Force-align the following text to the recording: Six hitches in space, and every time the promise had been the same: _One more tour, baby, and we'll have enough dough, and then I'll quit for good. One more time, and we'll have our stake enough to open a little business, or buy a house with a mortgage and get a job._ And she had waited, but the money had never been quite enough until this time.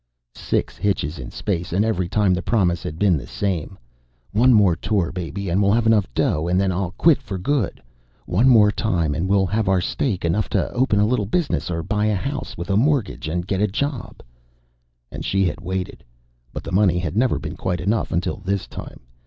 Six 0.33 0.77
hitches 0.77 1.19
in 1.19 1.29
space, 1.29 1.71
and 1.71 1.85
every 1.85 2.09
time 2.09 2.33
the 2.33 2.41
promise 2.41 2.81
had 2.81 2.97
been 2.97 3.17
the 3.17 3.27
same: 3.27 3.77
_One 4.33 4.51
more 4.51 4.75
tour, 4.75 5.11
baby, 5.11 5.47
and 5.47 5.61
we'll 5.61 5.73
have 5.73 5.85
enough 5.85 6.11
dough, 6.15 6.47
and 6.47 6.59
then 6.59 6.71
I'll 6.71 6.95
quit 6.97 7.21
for 7.21 7.37
good. 7.37 7.79
One 8.25 8.49
more 8.49 8.71
time, 8.71 9.13
and 9.13 9.27
we'll 9.27 9.45
have 9.45 9.69
our 9.69 9.79
stake 9.79 10.25
enough 10.25 10.49
to 10.57 10.71
open 10.73 10.99
a 10.99 11.05
little 11.05 11.27
business, 11.27 11.69
or 11.69 11.83
buy 11.83 12.05
a 12.07 12.15
house 12.15 12.57
with 12.57 12.71
a 12.71 12.75
mortgage 12.77 13.27
and 13.27 13.45
get 13.45 13.61
a 13.61 13.67
job._ 13.67 14.25
And 15.11 15.23
she 15.23 15.45
had 15.45 15.61
waited, 15.61 16.03
but 16.51 16.63
the 16.63 16.71
money 16.71 16.97
had 16.97 17.15
never 17.15 17.37
been 17.37 17.55
quite 17.55 17.79
enough 17.79 18.11
until 18.11 18.37
this 18.37 18.65
time. 18.65 19.01